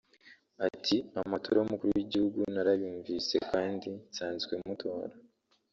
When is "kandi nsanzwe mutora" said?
3.51-5.15